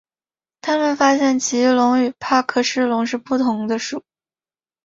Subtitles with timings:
[0.61, 4.03] 他们发现奇异龙与帕克氏龙是不同的属。